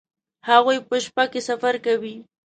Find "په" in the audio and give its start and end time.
0.87-0.95